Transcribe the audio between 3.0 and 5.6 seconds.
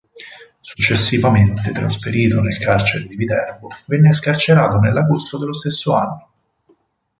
di Viterbo, venne scarcerato nell'agosto dello